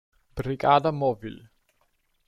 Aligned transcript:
Brigada 0.37 0.89
Móvil. 1.01 1.37